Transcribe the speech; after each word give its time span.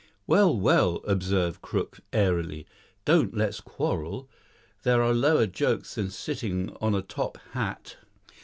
"Well, 0.25 0.57
well," 0.59 1.01
observed 1.05 1.61
Crook, 1.61 1.99
airily, 2.11 2.65
"don't 3.05 3.37
let's 3.37 3.61
quarrel. 3.61 4.27
There 4.81 5.03
are 5.03 5.13
lower 5.13 5.45
jokes 5.45 5.93
than 5.93 6.09
sitting 6.09 6.75
on 6.81 6.95
a 6.95 7.03
top 7.03 7.37
hat." 7.51 7.97